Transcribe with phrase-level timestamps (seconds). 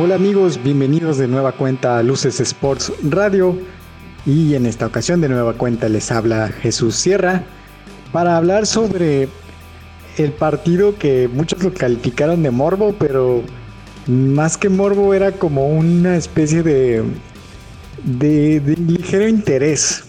[0.00, 3.58] Hola amigos, bienvenidos de nueva cuenta a Luces Sports Radio.
[4.24, 7.42] Y en esta ocasión de nueva cuenta les habla Jesús Sierra
[8.12, 9.28] para hablar sobre
[10.16, 13.42] el partido que muchos lo calificaron de morbo, pero
[14.06, 17.02] más que morbo era como una especie de,
[18.04, 20.04] de, ligero interés,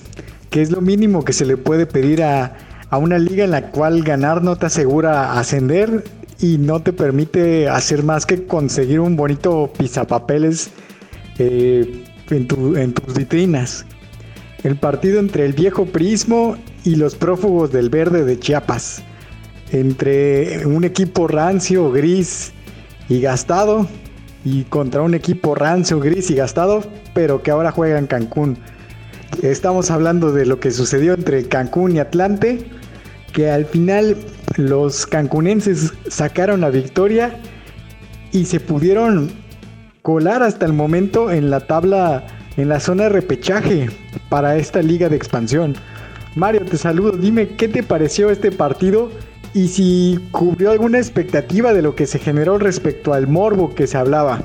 [0.51, 2.57] que es lo mínimo que se le puede pedir a,
[2.91, 6.03] a una liga en la cual ganar no te asegura ascender
[6.41, 10.71] y no te permite hacer más que conseguir un bonito pizapapeles
[11.37, 12.47] eh, en,
[12.93, 13.85] tus vitrinas.
[14.63, 19.03] El partido entre el viejo Prismo y los prófugos del verde de Chiapas.
[19.71, 22.53] Entre un equipo rancio, gris
[23.07, 23.87] y gastado
[24.43, 26.83] y contra un equipo rancio, gris y gastado,
[27.13, 28.57] pero que ahora juega en Cancún.
[29.43, 32.65] Estamos hablando de lo que sucedió entre Cancún y Atlante,
[33.33, 34.17] que al final
[34.57, 37.39] los cancunenses sacaron la victoria
[38.31, 39.31] y se pudieron
[40.01, 42.25] colar hasta el momento en la tabla,
[42.57, 43.89] en la zona de repechaje
[44.29, 45.75] para esta liga de expansión.
[46.35, 49.11] Mario, te saludo, dime qué te pareció este partido
[49.53, 53.97] y si cubrió alguna expectativa de lo que se generó respecto al morbo que se
[53.97, 54.43] hablaba.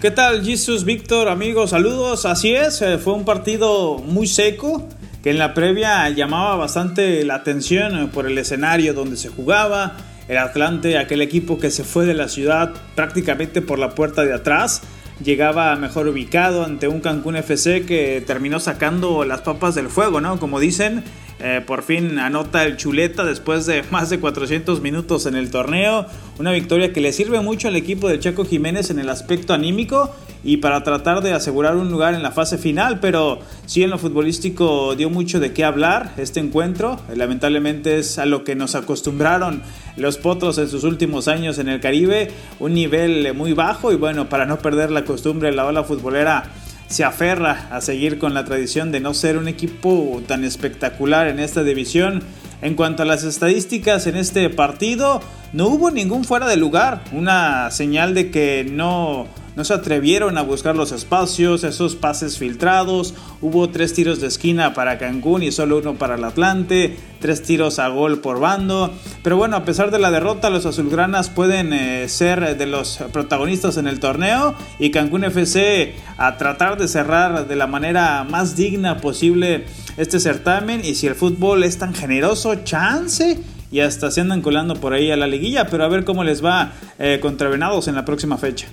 [0.00, 1.70] ¿Qué tal, Jesus, Víctor, amigos?
[1.70, 2.26] Saludos.
[2.26, 4.86] Así es, eh, fue un partido muy seco
[5.24, 9.96] que en la previa llamaba bastante la atención por el escenario donde se jugaba.
[10.28, 14.34] El Atlante, aquel equipo que se fue de la ciudad prácticamente por la puerta de
[14.34, 14.82] atrás,
[15.24, 20.38] llegaba mejor ubicado ante un Cancún FC que terminó sacando las papas del fuego, ¿no?
[20.38, 21.02] Como dicen,
[21.40, 26.06] eh, por fin anota el chuleta después de más de 400 minutos en el torneo.
[26.38, 30.14] Una victoria que le sirve mucho al equipo de Chaco Jiménez en el aspecto anímico
[30.42, 33.00] y para tratar de asegurar un lugar en la fase final.
[33.00, 37.00] Pero sí en lo futbolístico dio mucho de qué hablar este encuentro.
[37.14, 39.62] Lamentablemente es a lo que nos acostumbraron
[39.96, 42.30] los potros en sus últimos años en el Caribe.
[42.60, 46.44] Un nivel muy bajo y bueno, para no perder la costumbre, la ola futbolera
[46.88, 51.40] se aferra a seguir con la tradición de no ser un equipo tan espectacular en
[51.40, 52.22] esta división.
[52.62, 55.20] En cuanto a las estadísticas en este partido,
[55.52, 59.26] no hubo ningún fuera de lugar, una señal de que no
[59.56, 63.14] no se atrevieron a buscar los espacios, esos pases filtrados.
[63.40, 66.96] Hubo tres tiros de esquina para Cancún y solo uno para el Atlante.
[67.20, 68.92] Tres tiros a gol por bando.
[69.22, 73.76] Pero bueno, a pesar de la derrota, los azulgranas pueden eh, ser de los protagonistas
[73.76, 74.54] en el torneo.
[74.80, 79.66] Y Cancún FC a tratar de cerrar de la manera más digna posible
[79.96, 80.84] este certamen.
[80.84, 83.38] Y si el fútbol es tan generoso, chance
[83.70, 86.44] y hasta se andan colando por ahí a la liguilla, pero a ver cómo les
[86.44, 88.66] va eh, contra Venados en la próxima fecha.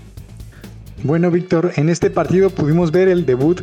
[1.04, 3.62] Bueno, Víctor, en este partido pudimos ver el debut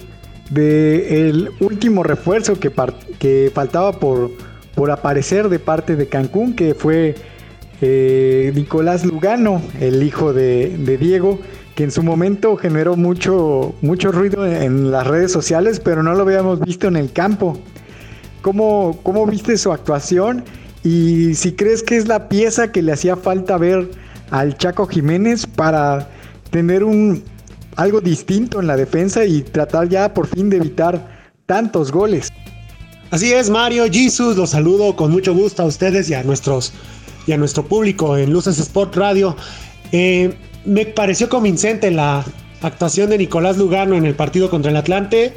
[0.51, 2.73] del último refuerzo que,
[3.19, 4.33] que faltaba por,
[4.75, 7.15] por aparecer de parte de Cancún, que fue
[7.81, 11.39] eh, Nicolás Lugano, el hijo de, Diego,
[11.77, 16.23] que en su momento generó mucho, mucho ruido en las redes sociales, pero no lo
[16.23, 17.57] habíamos visto en el campo.
[18.43, 20.45] ¿Cómo, ¿Cómo viste su actuación?
[20.83, 23.91] Y si crees que es la pieza que le hacía falta ver
[24.31, 26.09] al Chaco Jiménez para
[26.51, 27.23] tener un
[27.77, 31.09] algo distinto en la defensa y tratar ya por fin de evitar
[31.47, 32.29] tantos goles.
[33.11, 36.73] Así es, Mario, Jesus, los saludo con mucho gusto a ustedes y a nuestros
[37.27, 39.37] y a nuestro público en Luces Sport Radio.
[39.93, 42.25] Eh, me pareció convincente la
[42.63, 45.35] actuación de Nicolás Lugano en el partido contra el Atlante.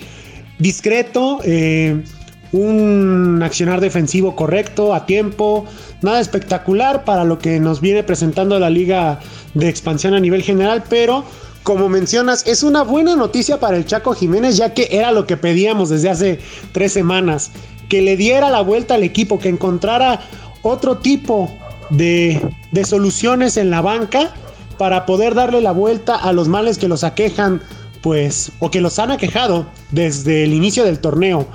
[0.57, 2.03] Discreto, eh,
[2.51, 5.65] un accionar defensivo correcto, a tiempo,
[6.01, 9.19] nada espectacular para lo que nos viene presentando la liga
[9.53, 11.23] de expansión a nivel general, pero
[11.63, 15.37] como mencionas, es una buena noticia para el Chaco Jiménez, ya que era lo que
[15.37, 16.39] pedíamos desde hace
[16.71, 17.51] tres semanas,
[17.87, 20.21] que le diera la vuelta al equipo, que encontrara
[20.63, 21.51] otro tipo
[21.91, 22.41] de,
[22.71, 24.33] de soluciones en la banca
[24.77, 27.61] para poder darle la vuelta a los males que los aquejan,
[28.01, 31.47] pues, o que los han aquejado desde el inicio del torneo.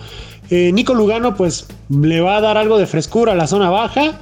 [0.50, 4.18] Eh, Nico Lugano, pues, le va a dar algo de frescura a la zona baja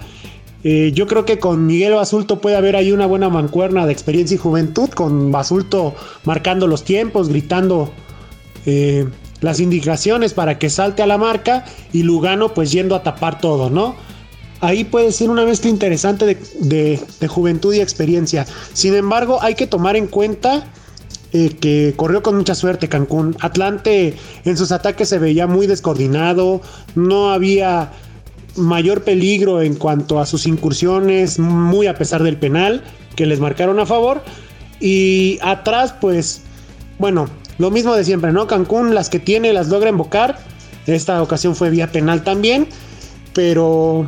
[0.66, 4.34] eh, yo creo que con Miguel Basulto puede haber ahí una buena mancuerna de experiencia
[4.34, 5.94] y juventud, con Basulto
[6.24, 7.92] marcando los tiempos, gritando
[8.64, 9.06] eh,
[9.42, 13.68] las indicaciones para que salte a la marca y Lugano pues yendo a tapar todo,
[13.68, 13.94] ¿no?
[14.62, 18.46] Ahí puede ser una mezcla interesante de, juventud y experiencia.
[18.72, 20.64] Sin embargo, hay que tomar en cuenta
[21.36, 23.36] eh, que corrió con mucha suerte Cancún.
[23.40, 24.14] Atlante
[24.44, 26.60] en sus ataques se veía muy descoordinado,
[26.94, 27.90] no había
[28.54, 32.84] mayor peligro en cuanto a sus incursiones, muy a pesar del penal
[33.16, 34.22] que les marcaron a favor.
[34.78, 36.42] Y atrás, pues,
[37.00, 37.26] bueno,
[37.58, 38.46] lo mismo de siempre, ¿no?
[38.46, 40.38] Cancún, las que tiene, las logra invocar.
[40.86, 42.68] Esta ocasión fue vía penal también.
[43.32, 44.06] Pero,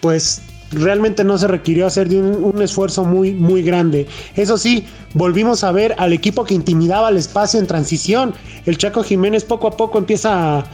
[0.00, 0.40] pues,
[0.72, 4.06] realmente no se requirió hacer de un, esfuerzo muy, muy grande.
[4.36, 4.84] Eso sí,
[5.14, 8.34] volvimos a ver al equipo que intimidaba el espacio en transición.
[8.66, 10.64] El Chaco Jiménez poco a poco empieza a,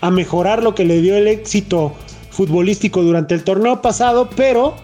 [0.00, 1.92] a mejorar lo que le dio el éxito
[2.30, 4.74] futbolístico durante el torneo pasado, pero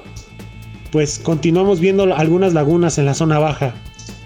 [0.92, 3.74] pues continuamos viendo algunas lagunas en la zona baja,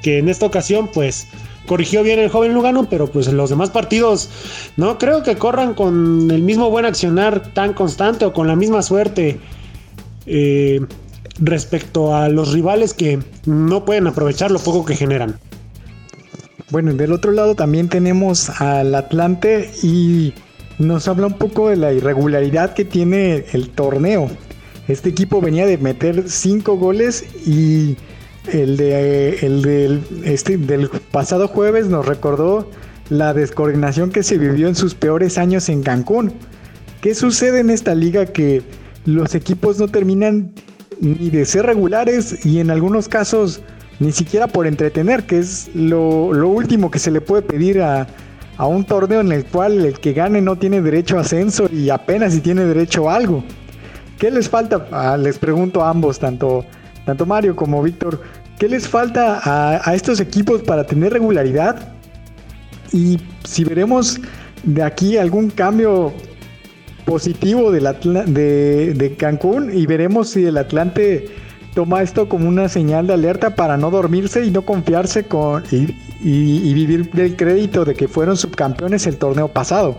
[0.02, 1.28] que en esta ocasión pues
[1.66, 4.28] corrigió bien el joven Lugano, pero pues los demás partidos
[4.76, 8.82] no creo que corran con el mismo buen accionar tan constante o con la misma
[8.82, 9.40] suerte
[10.26, 10.80] eh,
[11.38, 15.38] respecto a los rivales que no pueden aprovechar lo poco que generan.
[16.70, 20.32] Bueno, del otro lado también tenemos al Atlante y
[20.78, 24.28] nos habla un poco de la irregularidad que tiene el torneo.
[24.88, 27.96] Este equipo venía de meter 5 goles y
[28.52, 32.68] el, de, el del, este, del pasado jueves nos recordó
[33.08, 36.32] la descoordinación que se vivió en sus peores años en Cancún.
[37.00, 38.62] ¿Qué sucede en esta liga que
[39.04, 40.52] los equipos no terminan
[41.00, 43.62] ni de ser regulares y en algunos casos
[44.00, 48.06] ni siquiera por entretener, que es lo, último que se le puede pedir a,
[48.56, 51.90] a, un torneo en el cual el que gane no tiene derecho a ascenso y
[51.90, 53.44] apenas si tiene derecho a algo?
[54.18, 54.86] ¿Qué les falta?
[54.90, 56.64] Ah, les pregunto a ambos, tanto,
[57.04, 58.20] tanto Mario como Víctor,
[58.58, 61.92] ¿qué les falta a, estos equipos para tener regularidad?
[62.92, 64.20] Y si veremos
[64.62, 66.12] de aquí algún cambio
[67.04, 67.84] positivo del
[68.26, 71.28] de, de, Cancún y veremos si el Atlante
[71.74, 75.94] toma esto como una señal de alerta para no dormirse y no confiarse con y,
[76.22, 79.98] y vivir del crédito de que fueron subcampeones el torneo pasado.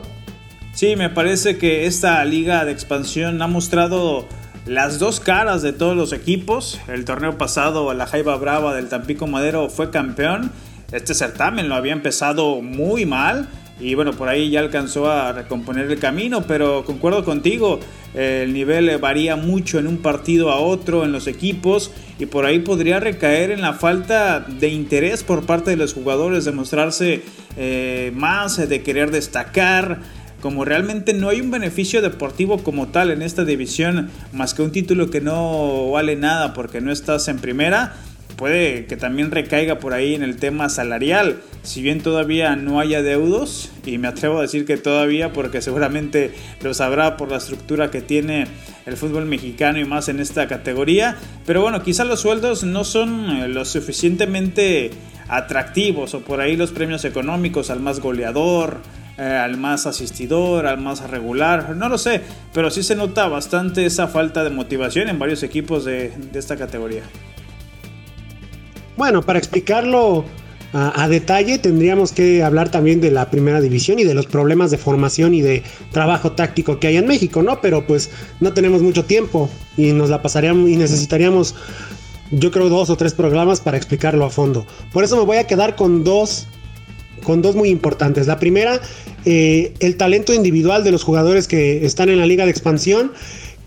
[0.73, 4.25] Sí, me parece que esta liga de expansión ha mostrado
[4.65, 6.79] las dos caras de todos los equipos.
[6.87, 10.51] El torneo pasado, la Jaiba Brava del Tampico Madero fue campeón.
[10.91, 13.47] Este certamen lo había empezado muy mal
[13.79, 17.79] y bueno, por ahí ya alcanzó a recomponer el camino, pero concuerdo contigo,
[18.13, 22.59] el nivel varía mucho en un partido a otro en los equipos y por ahí
[22.59, 27.23] podría recaer en la falta de interés por parte de los jugadores de mostrarse
[27.57, 29.99] eh, más, de querer destacar
[30.45, 34.71] como realmente no hay un beneficio deportivo como tal en esta división, más que un
[34.71, 37.95] título que no vale nada porque no estás en primera,
[38.35, 41.41] puede que también recaiga por ahí en el tema salarial.
[41.63, 46.31] Si bien todavía no haya deudos, y me atrevo a decir que todavía porque seguramente
[46.61, 48.47] lo sabrá por la estructura que tiene
[48.85, 53.29] el fútbol mexicano y más en esta categoría, pero bueno, quizá los sueldos no son
[53.29, 54.91] eh, lo suficientemente
[55.27, 58.81] atractivos o por ahí los premios económicos al más goleador,
[59.17, 62.21] eh, al más asistidor, al más regular, no lo sé,
[62.53, 67.03] pero sí se nota bastante esa falta de motivación en varios equipos de, esta categoría.
[68.97, 70.25] Bueno, para explicarlo
[70.73, 74.77] a, detalle tendríamos que hablar también de la primera división y de los problemas de
[74.77, 77.61] formación y de trabajo táctico que hay en México, ¿no?
[77.61, 78.09] Pero pues
[78.41, 81.55] no tenemos mucho tiempo y nos la pasaríamos y necesitaríamos
[82.31, 84.65] yo creo dos o tres programas para explicarlo a fondo.
[84.91, 86.47] Por eso me voy a quedar con dos
[87.23, 88.27] con dos muy importantes.
[88.27, 88.79] La primera,
[89.25, 93.13] eh, el talento individual de los jugadores que están en la liga de expansión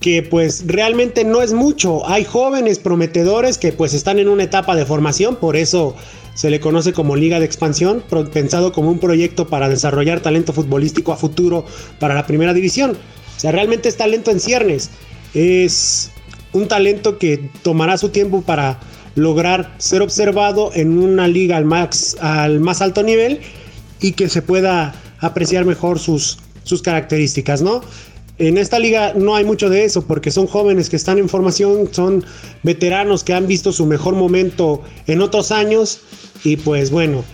[0.00, 2.08] que pues realmente no es mucho.
[2.08, 5.96] Hay jóvenes prometedores que pues están en una etapa de formación, por eso
[6.34, 11.12] se le conoce como Liga de Expansión, pensado como un proyecto para desarrollar talento futbolístico
[11.12, 11.64] a futuro
[11.98, 12.92] para la primera división.
[13.36, 14.90] O sea, realmente es talento en ciernes.
[15.34, 16.10] Es
[16.52, 18.78] un talento que tomará su tiempo para
[19.16, 23.40] lograr ser observado en una liga al, max, al más alto nivel
[24.00, 27.80] y que se pueda apreciar mejor sus, sus características, ¿no?
[28.38, 31.88] En esta liga no hay mucho de eso porque son jóvenes que están en formación,
[31.92, 32.24] son
[32.62, 36.00] veteranos que han visto su mejor momento en otros años
[36.44, 37.24] y pues bueno,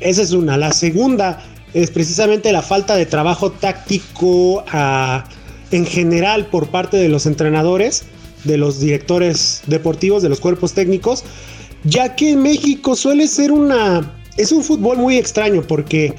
[0.00, 0.56] esa es una.
[0.56, 1.40] La segunda
[1.74, 5.24] es precisamente la falta de trabajo táctico ah,
[5.70, 8.04] en general por parte de los entrenadores
[8.44, 11.24] de los directores deportivos, de los cuerpos técnicos,
[11.84, 14.14] ya que en México suele ser una...
[14.36, 16.14] Es un fútbol muy extraño porque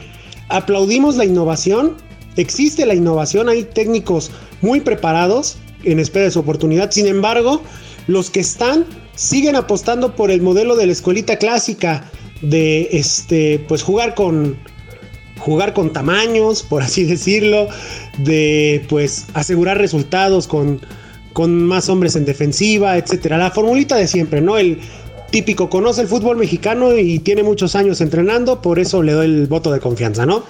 [0.49, 1.95] aplaudimos la innovación,
[2.41, 4.31] existe la innovación, hay técnicos
[4.61, 7.61] muy preparados en espera de su oportunidad, sin embargo,
[8.07, 12.09] los que están siguen apostando por el modelo de la escuelita clásica
[12.41, 14.57] de este pues jugar con
[15.39, 17.67] jugar con tamaños, por así decirlo,
[18.17, 20.81] de pues asegurar resultados con
[21.33, 23.37] con más hombres en defensiva, etcétera.
[23.37, 24.57] La formulita de siempre, ¿no?
[24.57, 24.79] El
[25.31, 29.47] típico conoce el fútbol mexicano y tiene muchos años entrenando, por eso le doy el
[29.47, 30.43] voto de confianza, ¿no?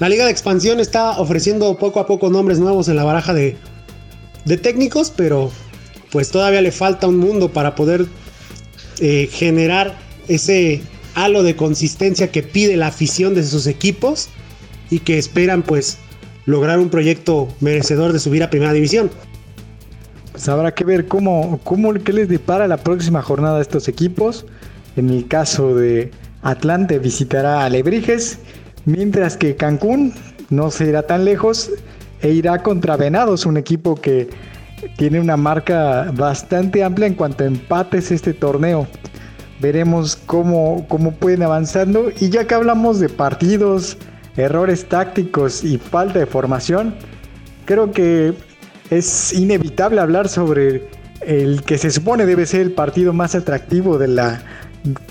[0.00, 3.56] La Liga de Expansión está ofreciendo poco a poco nombres nuevos en la baraja de,
[4.46, 5.50] de técnicos, pero
[6.10, 8.06] pues todavía le falta un mundo para poder
[9.00, 9.94] eh, generar
[10.26, 10.80] ese
[11.14, 14.30] halo de consistencia que pide la afición de sus equipos
[14.88, 15.98] y que esperan pues
[16.46, 19.10] lograr un proyecto merecedor de subir a primera división.
[20.32, 24.46] pues habrá que ver cómo, cómo qué les depara la próxima jornada a estos equipos.
[24.96, 28.38] En el caso de Atlante visitará a Lebrijes,
[28.84, 30.12] mientras que Cancún
[30.50, 31.70] no se irá tan lejos
[32.22, 34.28] e irá contra Venados, un equipo que
[34.96, 38.86] tiene una marca bastante amplia en cuanto a empates este torneo.
[39.60, 42.10] Veremos cómo, cómo pueden avanzando.
[42.18, 43.98] Y ya que hablamos de partidos,
[44.36, 46.94] errores tácticos y falta de formación,
[47.66, 48.34] creo que
[48.90, 50.88] es inevitable hablar sobre
[51.20, 54.42] el que se supone debe ser el partido más atractivo de la,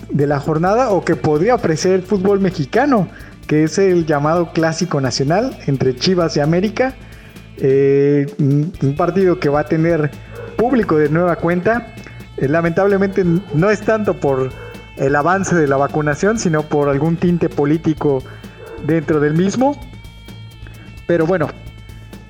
[0.09, 3.07] de la jornada o que podría ofrecer el fútbol mexicano,
[3.49, 6.93] que es el llamado Clásico Nacional entre Chivas y América.
[7.57, 10.11] Eh, un partido que va a tener
[10.55, 11.95] público de nueva cuenta.
[12.37, 14.51] Eh, lamentablemente no es tanto por
[14.97, 18.21] el avance de la vacunación, sino por algún tinte político
[18.85, 19.81] dentro del mismo.
[21.07, 21.47] Pero bueno,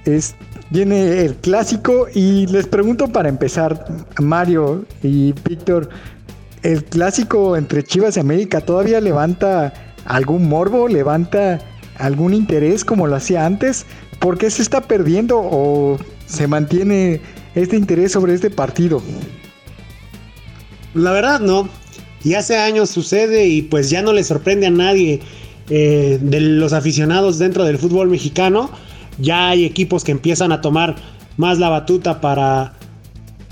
[0.05, 0.37] es,
[0.69, 3.85] viene el clásico y les pregunto para empezar,
[4.21, 5.89] Mario y Víctor,
[6.63, 9.73] ¿el clásico entre Chivas y América todavía levanta
[10.09, 11.59] algún morbo, levanta
[11.97, 13.85] algún interés como lo hacía antes?
[14.19, 17.21] ¿Por qué se está perdiendo o se mantiene
[17.55, 19.01] este interés sobre este partido?
[20.93, 21.69] La verdad no.
[22.23, 25.21] Y hace años sucede y pues ya no le sorprende a nadie
[25.69, 28.69] eh, de los aficionados dentro del fútbol mexicano.
[29.19, 30.95] Ya hay equipos que empiezan a tomar
[31.37, 32.73] más la batuta para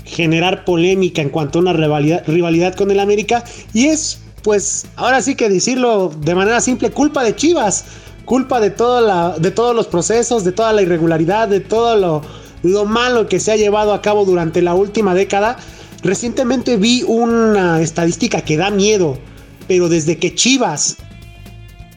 [0.04, 3.44] generar polémica en cuanto a una rivalidad, rivalidad con el América.
[3.72, 7.84] Y es, pues, ahora sí que decirlo de manera simple, culpa de Chivas
[8.28, 12.22] culpa de, toda de todos los procesos, de toda la irregularidad, de todo lo,
[12.62, 15.56] lo malo que se ha llevado a cabo durante la última década.
[16.02, 19.18] Recientemente vi una estadística que da miedo,
[19.66, 20.98] pero desde que Chivas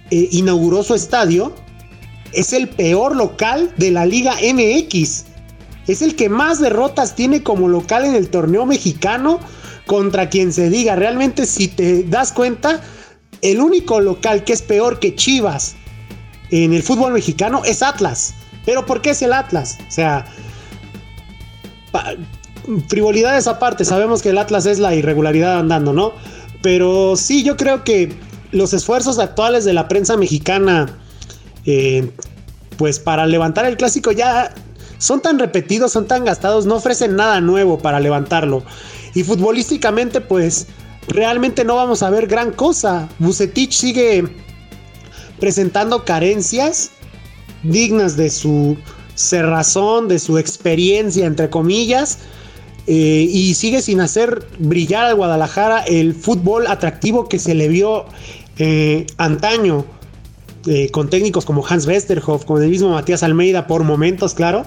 [0.10, 1.54] eh, inauguró su estadio,
[2.32, 5.26] es el peor local de la Liga MX.
[5.88, 9.42] Es el que más derrotas tiene como local en el torneo mexicano
[9.92, 10.96] contra quien se diga.
[10.96, 12.80] Realmente si te das cuenta,
[13.42, 15.76] el único local que es peor que Chivas
[16.50, 18.34] en el fútbol mexicano es Atlas.
[18.66, 19.78] Pero ¿por qué es el Atlas?
[19.86, 20.24] O sea,
[22.88, 26.14] frivolidades aparte, sabemos que el Atlas es la irregularidad andando, ¿no?
[26.62, 28.14] Pero sí, yo creo que
[28.54, 31.00] los esfuerzos actuales de la prensa mexicana,
[31.66, 32.10] eh,
[32.78, 34.54] pues para levantar el clásico ya
[35.02, 38.64] son tan repetidos, son tan gastados, no ofrecen nada nuevo para levantarlo.
[39.16, 40.68] Y futbolísticamente, pues
[41.08, 43.10] realmente no vamos a ver gran cosa.
[43.18, 44.26] Bucetich sigue
[45.40, 46.92] presentando carencias
[47.64, 48.78] dignas de su
[49.16, 52.20] cerrazón, de su experiencia, entre comillas,
[52.86, 58.06] eh, y sigue sin hacer brillar al Guadalajara el fútbol atractivo que se le vio
[58.60, 59.84] eh, antaño.
[60.68, 64.66] Eh, con técnicos como Hans Westerhoff, con el mismo Matías Almeida, por momentos, claro.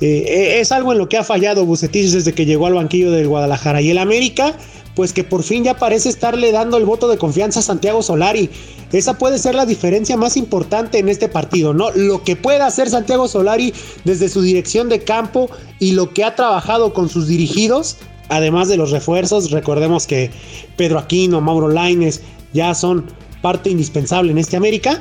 [0.00, 3.80] es algo en lo que ha fallado Bucetich desde que llegó al banquillo del Guadalajara.
[3.80, 4.56] Y el América,
[4.96, 8.50] pues que por fin ya parece estarle dando el voto de confianza a Santiago Solari.
[8.92, 11.90] Esa puede ser la diferencia más importante en este partido, ¿no?
[11.90, 16.34] Lo que puede hacer Santiago Solari desde su dirección de campo y lo que ha
[16.34, 17.98] trabajado con sus dirigidos,
[18.30, 19.50] además de los refuerzos.
[19.50, 20.30] Recordemos que
[20.76, 22.22] Pedro Aquino, Mauro Laines
[22.54, 23.04] ya son
[23.46, 25.00] parte indispensable en este América.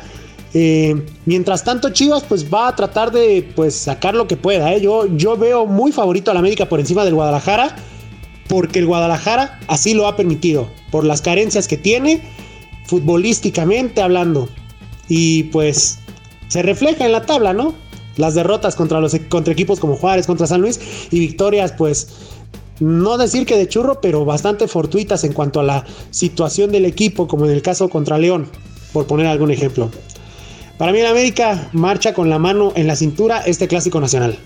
[0.54, 4.72] Eh, mientras tanto, Chivas pues va a tratar de pues sacar lo que pueda.
[4.72, 4.82] ¿eh?
[4.82, 7.76] Yo, yo veo muy favorito al América por encima del Guadalajara
[8.48, 12.22] porque el Guadalajara así lo ha permitido, por las carencias que tiene,
[12.86, 14.48] futbolísticamente hablando.
[15.10, 15.98] Y pues
[16.48, 17.74] se refleja en la tabla, ¿no?
[18.16, 22.10] Las derrotas contra, los, contra equipos como Juárez, contra San Luis y victorias, pues
[22.80, 27.28] no decir que de churro, pero bastante fortuitas en cuanto a la situación del equipo,
[27.28, 28.50] como en el caso contra León,
[28.94, 29.90] por poner algún ejemplo.
[30.78, 34.38] Para mí, el América marcha con la mano en la cintura este clásico nacional.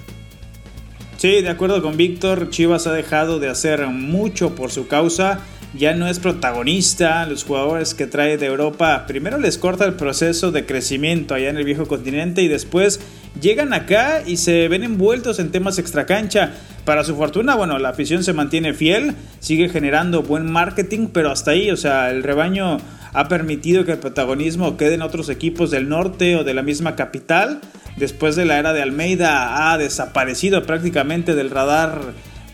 [1.18, 5.40] Sí, de acuerdo con Víctor, Chivas ha dejado de hacer mucho por su causa.
[5.78, 10.52] Ya no es protagonista, los jugadores que trae de Europa primero les corta el proceso
[10.52, 13.02] de crecimiento allá en el viejo continente y después
[13.40, 16.54] llegan acá y se ven envueltos en temas extracancha.
[16.90, 21.52] Para su fortuna, bueno, la afición se mantiene fiel, sigue generando buen marketing, pero hasta
[21.52, 22.78] ahí, o sea, el rebaño
[23.14, 26.96] ha permitido que el protagonismo quede en otros equipos del norte o de la misma
[26.96, 27.62] capital
[27.98, 32.02] después de la era de Almeida ha desaparecido prácticamente del radar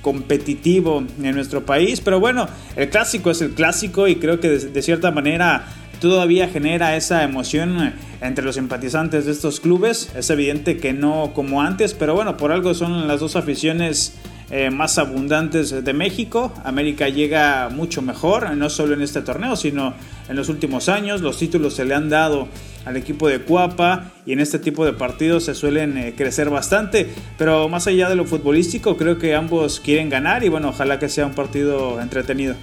[0.01, 2.01] competitivo en nuestro país.
[2.01, 5.65] Pero bueno, el clásico es el clásico y creo que de, cierta manera
[6.09, 10.11] todavía genera esa emoción entre los simpatizantes de estos clubes.
[10.15, 14.15] Es evidente que no como antes, pero bueno, por algo son las dos aficiones
[14.51, 16.53] eh, más abundantes de México.
[16.63, 19.95] América llega mucho mejor, no solo en este torneo, sino
[20.29, 21.21] en los últimos años.
[21.21, 22.47] Los títulos se le han dado
[22.85, 27.09] al equipo de Cuapa y en este tipo de partidos se suelen eh, crecer bastante.
[27.39, 31.09] Pero más allá de lo futbolístico, creo que ambos quieren ganar y bueno, ojalá que
[31.09, 32.55] sea un partido entretenido.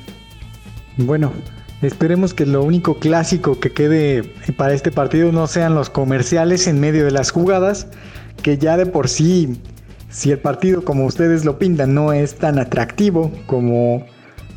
[0.97, 1.33] Bueno,
[1.83, 4.23] esperemos que lo único clásico que quede
[4.57, 7.89] para este partido no sean los comerciales en medio de las jugadas,
[8.43, 9.61] que ya de por sí,
[10.09, 14.07] si el partido como ustedes lo pintan no es tan atractivo como,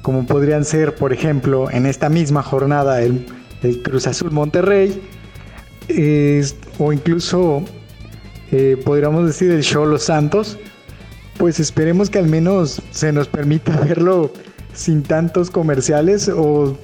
[0.02, 3.26] como podrían ser, por ejemplo, en esta misma jornada el,
[3.84, 5.02] Cruz Azul Monterrey,
[6.78, 7.64] o incluso
[8.52, 10.60] eh, podríamos decir el Show Los Santos,
[11.38, 14.32] pues esperemos que al menos se nos permita verlo
[14.74, 16.78] sin tantos comerciales o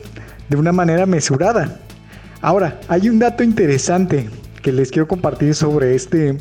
[0.52, 1.80] de una manera mesurada.
[2.42, 4.30] Ahora, hay un dato interesante
[4.62, 6.38] que les quiero compartir sobre este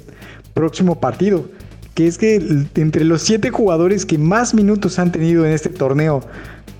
[0.52, 1.48] próximo partido,
[1.94, 6.22] que es que entre los siete jugadores que más minutos han tenido en este torneo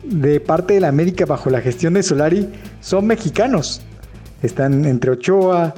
[0.03, 2.49] de parte de la América bajo la gestión de Solari
[2.81, 3.81] son mexicanos.
[4.43, 5.75] Están entre Ochoa,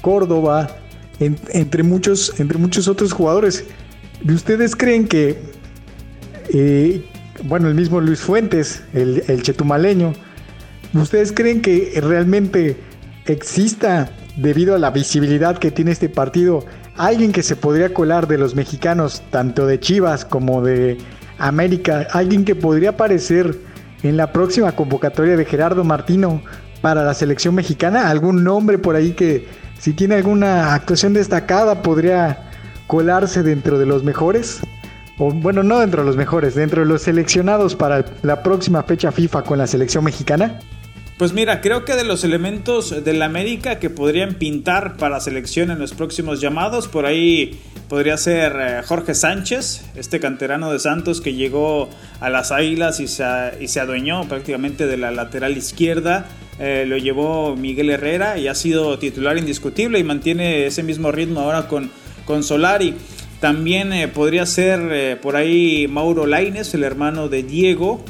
[0.00, 0.70] Córdoba,
[1.18, 3.64] entre, muchos, entre muchos otros jugadores.
[4.26, 5.38] ¿Ustedes creen que
[6.48, 7.04] eh,
[7.44, 10.12] bueno, el mismo Luis Fuentes, el, chetumaleño,
[10.94, 12.76] ¿ustedes creen que realmente
[13.26, 16.64] exista, debido a la visibilidad que tiene este partido,
[16.96, 20.98] alguien que se podría colar de los mexicanos, tanto de Chivas como de
[21.38, 23.58] América, alguien que podría aparecer
[24.02, 26.42] en la próxima convocatoria de Gerardo Martino
[26.80, 28.10] para la selección mexicana?
[28.10, 29.46] ¿Algún nombre por ahí que
[29.78, 32.50] si tiene alguna actuación destacada podría
[32.86, 34.60] colarse dentro de los mejores?
[35.18, 39.42] bueno, no dentro de los mejores, dentro de los seleccionados para la próxima fecha FIFA
[39.42, 40.58] con la selección mexicana?
[41.22, 45.78] Pues mira, creo que de los elementos del América que podrían pintar para selección en
[45.78, 51.34] los próximos llamados, por ahí podría ser eh, Jorge Sánchez, este canterano de Santos que
[51.34, 51.88] llegó
[52.18, 53.22] a las Águilas y se,
[53.60, 56.26] y se adueñó prácticamente de la lateral izquierda.
[56.58, 61.38] Eh, lo llevó Miguel Herrera y ha sido titular indiscutible y mantiene ese mismo ritmo
[61.38, 61.92] ahora con,
[62.24, 62.96] con Solari.
[63.38, 68.04] También eh, podría ser por ahí Mauro Laines, el hermano de Diego,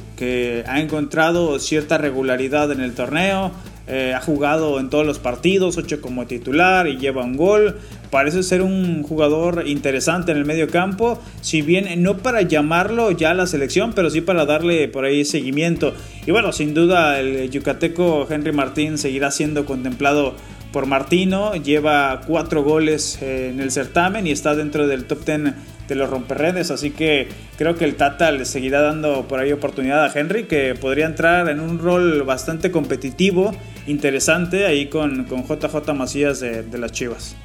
[0.66, 3.52] ha encontrado cierta regularidad en el torneo.
[3.88, 7.78] Eh, ha jugado en todos los partidos, 8 como titular y lleva un gol.
[8.10, 13.30] Parece ser un jugador interesante en el medio campo, si bien no para llamarlo ya
[13.30, 15.94] a la selección, pero sí para darle por ahí seguimiento.
[16.26, 20.34] Y bueno, sin duda el yucateco Henry Martín seguirá siendo contemplado
[20.72, 25.54] por Martino, lleva cuatro goles eh, en el certamen y está dentro del top 10
[25.92, 30.04] de los romperredes, así que creo que el Tata le seguirá dando por ahí oportunidad
[30.04, 33.52] a Henry, que podría entrar en un rol bastante competitivo,
[33.86, 37.36] interesante, ahí con, con JJ Macías de, de las Chivas.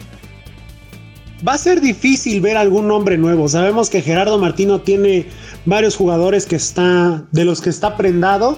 [1.47, 3.47] Va a ser difícil ver algún nombre nuevo.
[3.47, 5.27] Sabemos que Gerardo Martino tiene
[5.65, 8.57] varios jugadores que está, de los que está prendado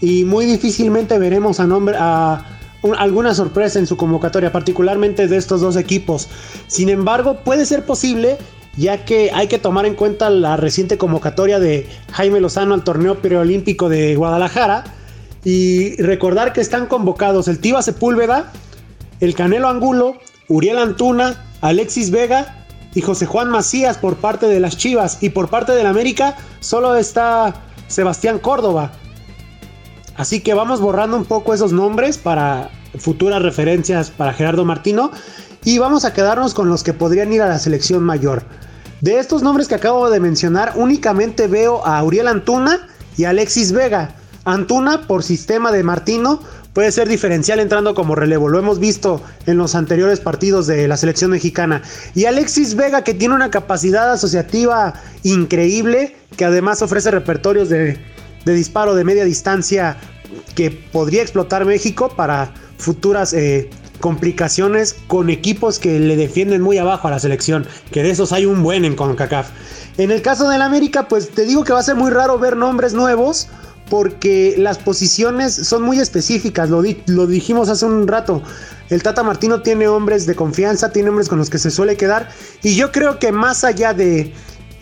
[0.00, 2.44] y muy difícilmente veremos a, nombre, a,
[2.98, 6.28] alguna sorpresa en su convocatoria, particularmente de estos dos equipos.
[6.66, 8.36] Sin embargo, puede ser posible
[8.76, 13.16] ya que hay que tomar en cuenta la reciente convocatoria de Jaime Lozano al torneo
[13.16, 14.84] preolímpico de Guadalajara
[15.44, 18.52] y recordar que están convocados el Tiva Sepúlveda,
[19.20, 20.16] el Canelo Angulo,
[20.48, 25.48] Uriel Antuna, Alexis Vega y José Juan Macías por parte de las Chivas y por
[25.48, 27.54] parte del América solo está
[27.88, 28.92] Sebastián Córdoba.
[30.16, 35.10] Así que vamos borrando un poco esos nombres para futuras referencias para Gerardo Martino
[35.64, 38.42] y vamos a quedarnos con los que podrían ir a la selección mayor.
[39.02, 42.86] De estos nombres que acabo de mencionar, únicamente veo a Uriel Antuna
[43.16, 44.14] y Alexis Vega.
[44.44, 46.40] Antuna, por sistema de Martino,
[46.72, 48.48] puede ser diferencial entrando como relevo.
[48.48, 51.82] Lo hemos visto en los anteriores partidos de la selección mexicana.
[52.14, 57.98] Y Alexis Vega, que tiene una capacidad asociativa increíble, que además ofrece repertorios de,
[58.44, 59.96] de disparo de media distancia
[60.54, 63.68] que podría explotar México para futuras eh,
[64.02, 68.44] complicaciones con equipos que le defienden muy abajo a la selección, que de esos hay
[68.44, 69.48] un buen en CONCACAF.
[69.96, 72.56] En el caso del América, pues te digo que va a ser muy raro ver
[72.56, 73.48] nombres nuevos
[73.88, 78.42] porque las posiciones son muy específicas, lo, dijimos hace un rato.
[78.90, 82.28] El Tata Martino tiene hombres de confianza, tiene hombres con los que se suele quedar
[82.62, 84.32] y yo creo que más allá de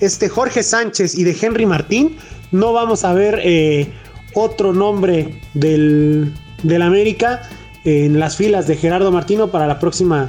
[0.01, 2.17] este Jorge Sánchez y de Henry Martín,
[2.53, 3.93] no vamos a ver eh,
[4.35, 7.43] otro nombre del, del América
[7.85, 10.29] en las filas de Gerardo Martino para la próxima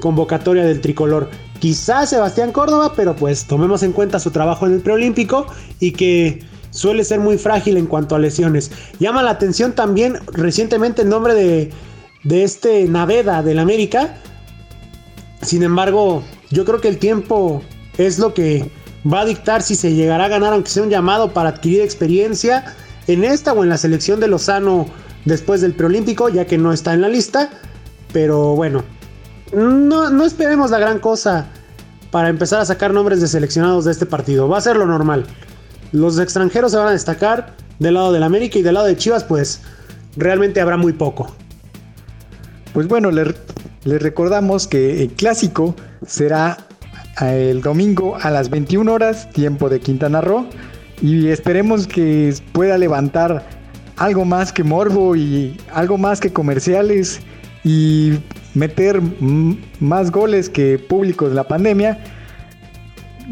[0.00, 1.30] convocatoria del tricolor.
[1.58, 5.46] Quizás Sebastián Córdoba, pero pues tomemos en cuenta su trabajo en el preolímpico
[5.78, 8.70] y que suele ser muy frágil en cuanto a lesiones.
[8.98, 11.70] Llama la atención también recientemente el nombre de,
[12.24, 14.16] de este Naveda del América.
[15.42, 17.62] Sin embargo, yo creo que el tiempo
[17.98, 18.70] es lo que
[19.10, 22.74] va a dictar si se llegará a ganar, aunque sea un llamado para adquirir experiencia
[23.06, 24.86] en esta o en la selección de Lozano
[25.24, 27.50] después del preolímpico, ya que no está en la lista.
[28.12, 28.82] Pero bueno,
[29.52, 31.46] no, no esperemos la gran cosa
[32.10, 34.48] para empezar a sacar nombres de seleccionados de este partido.
[34.48, 35.26] Va a ser lo normal.
[35.92, 39.24] Los extranjeros se van a destacar del lado del América y del lado de Chivas,
[39.24, 39.62] pues
[40.16, 41.34] realmente habrá muy poco.
[42.72, 43.34] Pues bueno, les,
[43.84, 45.74] recordamos que el clásico
[46.06, 46.58] será
[47.20, 50.46] eh, el domingo a las 21 horas, tiempo de Quintana Roo,
[51.02, 53.44] y esperemos que pueda levantar
[54.00, 57.20] algo más que morbo y algo más que comerciales
[57.62, 58.18] y
[58.54, 59.00] meter
[59.78, 62.02] más goles que públicos la pandemia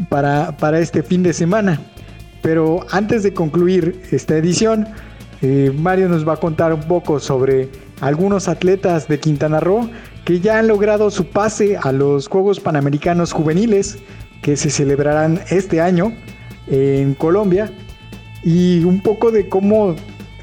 [0.09, 1.81] para, para este fin de semana.
[2.43, 4.87] Pero antes de concluir esta edición,
[5.41, 7.67] eh, Mario nos va a contar un poco sobre
[7.99, 9.89] algunos atletas de Quintana Roo
[10.23, 13.97] que ya han logrado su pase a los Juegos Panamericanos Juveniles
[14.43, 16.13] que se celebrarán este año
[16.67, 17.71] en Colombia
[18.43, 19.95] y un poco de cómo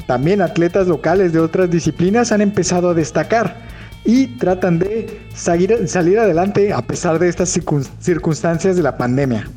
[0.06, 3.56] también atletas locales de otras disciplinas han empezado a destacar
[4.04, 7.58] y tratan de salir adelante a pesar de estas
[8.00, 9.48] circunstancias de la pandemia.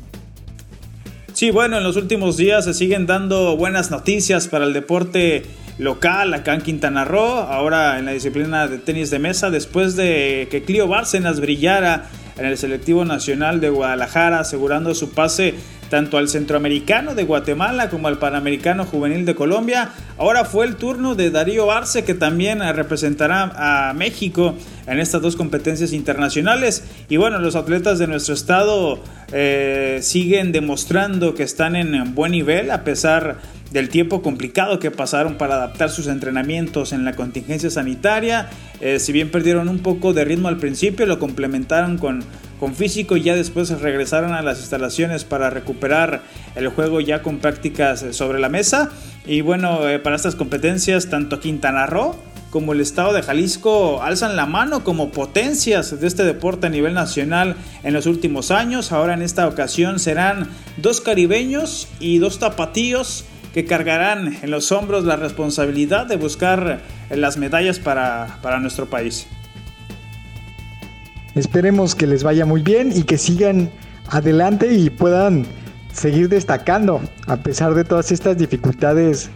[1.32, 5.44] Sí, bueno, en los últimos días se siguen dando buenas noticias para el deporte
[5.78, 10.48] local acá en Quintana Roo, ahora en la disciplina de tenis de mesa, después de
[10.50, 15.54] que Clio Bárcenas brillara en el selectivo nacional de Guadalajara, asegurando su pase
[15.90, 19.90] tanto al centroamericano de Guatemala como al panamericano juvenil de Colombia.
[20.16, 24.54] Ahora fue el turno de Darío Arce que también representará a México
[24.86, 26.84] en estas dos competencias internacionales.
[27.10, 29.00] Y bueno, los atletas de nuestro estado
[29.32, 33.38] eh, siguen demostrando que están en buen nivel a pesar
[33.72, 38.48] del tiempo complicado que pasaron para adaptar sus entrenamientos en la contingencia sanitaria.
[38.80, 42.24] Eh, si bien perdieron un poco de ritmo al principio, lo complementaron con
[42.60, 46.20] con físico y ya después regresaron a las instalaciones para recuperar
[46.54, 48.90] el juego ya con prácticas sobre la mesa.
[49.26, 52.14] Y bueno, eh, para estas competencias tanto Quintana Roo
[52.50, 56.92] como el estado de Jalisco alzan la mano como potencias de este deporte a nivel
[56.92, 58.92] nacional en los últimos años.
[58.92, 65.04] Ahora en esta ocasión serán dos caribeños y dos tapatíos que cargarán en los hombros
[65.04, 69.26] la responsabilidad de buscar las medallas para, para nuestro país.
[71.40, 73.70] Esperemos que les vaya muy bien y que sigan
[74.10, 75.46] adelante y puedan
[75.90, 79.30] seguir destacando a pesar de todas estas dificultades,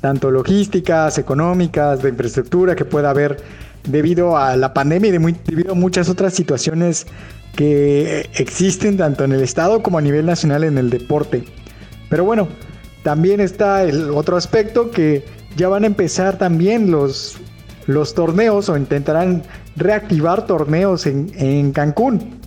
[0.00, 3.38] tanto logísticas, económicas, de infraestructura que pueda haber
[3.82, 7.08] debido a la pandemia y debido a muchas otras situaciones
[7.56, 11.46] que existen tanto en el estado como a nivel nacional en el deporte.
[12.08, 12.46] Pero bueno,
[13.02, 15.24] también está el otro aspecto que
[15.56, 17.38] ya van a empezar también los,
[17.92, 19.42] los torneos o intentarán
[19.76, 22.40] reactivar torneos en, Cancún.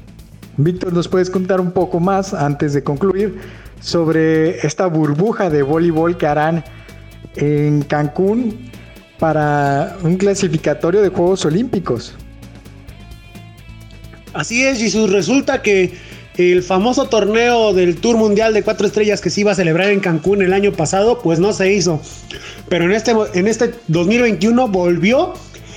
[0.58, 3.40] Víctor, ¿nos puedes contar un poco más antes de concluir
[3.82, 6.64] sobre esta burbuja de voleibol que harán
[7.36, 8.70] en Cancún
[9.20, 12.14] para un clasificatorio de Juegos Olímpicos?
[14.34, 15.12] Así es, Jesús.
[15.12, 15.94] Resulta que
[16.38, 20.00] el famoso torneo del Tour Mundial de Cuatro Estrellas que se iba a celebrar en
[20.00, 22.02] Cancún el año pasado, pues no se hizo.
[22.74, 25.36] Pero en este, en este 2021 volvió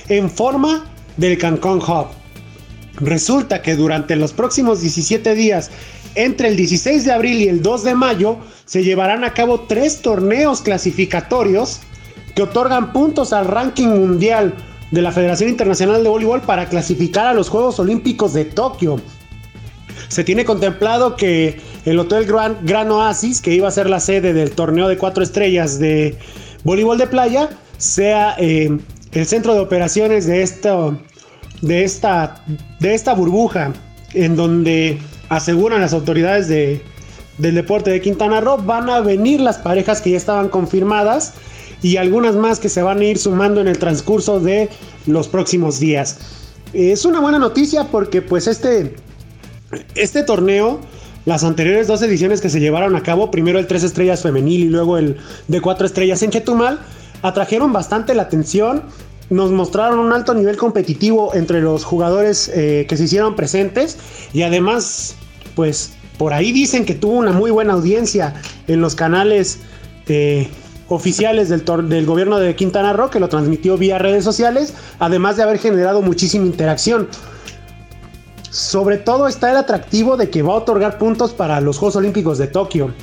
[0.09, 0.83] en forma
[1.17, 2.07] del Cancún Hub.
[2.95, 5.69] Resulta que durante los próximos 17 días,
[6.15, 10.01] entre el 16 de abril y el 2 de mayo, se llevarán a cabo tres
[10.01, 11.81] torneos clasificatorios
[12.33, 14.55] que otorgan puntos al ranking mundial
[14.89, 18.99] de la Federación Internacional de Voleibol para clasificar a los Juegos Olímpicos de Tokio.
[20.07, 24.49] Se tiene contemplado que el Hotel Gran, Oasis, que iba a ser la sede del
[24.49, 26.17] torneo de cuatro estrellas de
[26.63, 28.77] voleibol de playa, sea eh,
[29.11, 30.97] el centro de operaciones de, esto,
[31.61, 32.43] de, esta,
[32.79, 33.73] de esta burbuja,
[34.13, 36.81] en donde aseguran las autoridades de,
[37.37, 41.33] del deporte de Quintana Roo, van a venir las parejas que ya estaban confirmadas
[41.81, 44.69] y algunas más que se van a ir sumando en el transcurso de
[45.05, 46.17] los próximos días.
[46.73, 48.95] Es una buena noticia porque pues este,
[49.95, 50.79] este torneo,
[51.27, 54.69] las anteriores dos ediciones que se llevaron a cabo, primero el 3 estrellas femenil y
[54.69, 55.17] luego el
[55.49, 56.79] de 4 estrellas en Chetumal,
[57.21, 58.83] atrajeron bastante la atención,
[59.29, 63.97] nos mostraron un alto nivel competitivo entre los jugadores eh, que se hicieron presentes
[64.31, 65.15] y además,
[65.53, 68.35] pues por ahí dicen que tuvo una muy buena audiencia
[68.69, 69.59] en los canales
[70.07, 70.47] eh,
[70.87, 75.43] oficiales del, del, gobierno de Quintana Roo, que lo transmitió vía redes sociales, además de
[75.43, 77.09] haber generado muchísima interacción.
[78.49, 82.37] Sobre todo está el atractivo de que va a otorgar puntos para los Juegos Olímpicos
[82.37, 82.93] de Tokio.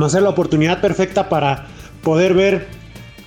[0.00, 1.66] Va a ser la oportunidad perfecta para
[2.02, 2.66] poder ver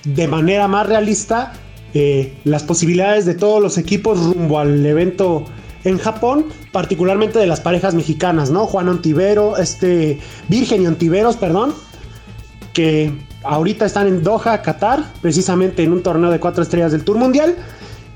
[0.04, 1.52] de manera más realista
[1.94, 5.44] eh, las posibilidades de todos los equipos rumbo al evento
[5.84, 8.66] en Japón, particularmente de las parejas mexicanas, ¿no?
[8.66, 11.72] Juan Ontivero, este Virgen y Ontiveros, perdón,
[12.74, 17.16] que ahorita están en Doha, Qatar, precisamente en un torneo de cuatro estrellas del Tour
[17.16, 17.56] Mundial.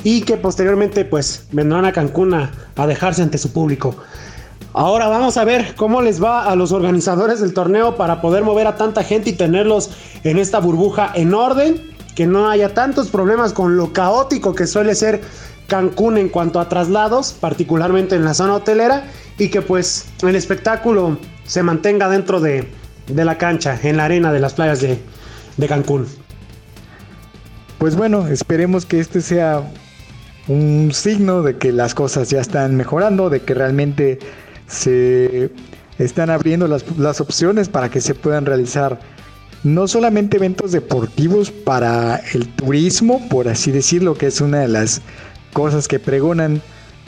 [0.05, 2.51] Y que posteriormente pues vendrán a Cancún a,
[2.87, 3.97] dejarse ante su público.
[4.75, 8.67] Ahora vamos a ver cómo les va a los organizadores del torneo para poder mover
[8.67, 9.91] a tanta gente y tenerlos
[10.25, 14.95] en esta burbuja en orden, que no haya tantos problemas con lo caótico que suele
[14.95, 15.21] ser
[15.69, 19.05] Cancún en cuanto a traslados, particularmente en la zona hotelera,
[19.39, 22.69] y que pues el espectáculo se mantenga dentro de,
[23.07, 24.99] de la cancha, en la arena de las playas de,
[25.57, 26.07] de Cancún.
[27.79, 29.63] Pues bueno, esperemos que este sea
[30.49, 34.19] un signo de que las cosas ya están mejorando, de que realmente
[34.67, 35.51] se
[35.99, 38.99] están abriendo las, las, opciones para que se puedan realizar
[39.63, 45.03] no solamente eventos deportivos para el turismo, por así decirlo, que es una de las
[45.53, 46.61] cosas que pregonan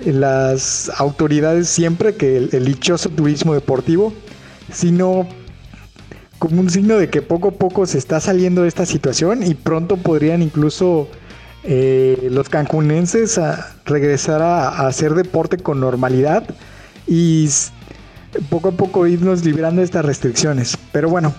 [0.05, 4.12] las autoridades siempre, que el, el dichoso turismo deportivo,
[4.73, 5.27] sino
[6.38, 9.55] como un signo de que poco a poco se está saliendo de esta situación y
[9.55, 11.09] pronto podrían incluso
[11.66, 16.44] eh, los cancunenses a regresar a, hacer deporte con normalidad
[17.07, 17.48] y
[18.50, 20.77] poco a poco irnos librando de estas restricciones.
[20.92, 21.35] Pero bueno,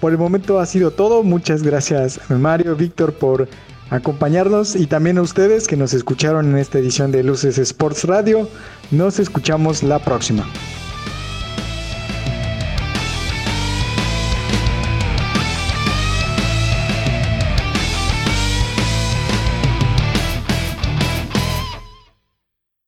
[0.00, 1.22] por el momento ha sido todo.
[1.22, 3.48] Muchas gracias Mario, Víctor por
[3.90, 8.48] acompañarnos y también a ustedes que nos escucharon en esta edición de Luces Sports Radio.
[8.90, 10.44] Nos escuchamos la próxima.